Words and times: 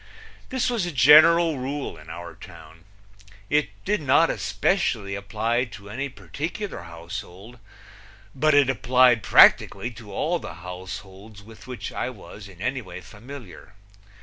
This 0.49 0.67
was 0.67 0.87
a 0.87 0.91
general 0.91 1.59
rule 1.59 1.95
in 1.95 2.09
our 2.09 2.33
town. 2.33 2.85
It 3.51 3.69
did 3.85 4.01
not 4.01 4.31
especially 4.31 5.13
apply 5.13 5.65
to 5.65 5.91
any 5.91 6.09
particular 6.09 6.81
household, 6.85 7.59
but 8.33 8.55
it 8.55 8.67
applied 8.67 9.21
practically 9.21 9.91
to 9.91 10.11
all 10.11 10.39
the 10.39 10.55
households 10.65 11.43
with 11.43 11.67
which 11.67 11.91
I 11.93 12.09
was 12.09 12.47
in 12.47 12.63
any 12.63 12.81
way 12.81 12.99
familiar. 12.99 13.75